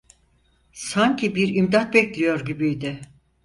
Sanki 0.73 1.35
bir 1.35 1.55
imdat 1.55 1.93
bekliyor 1.93 2.45
gibiydi. 2.45 3.01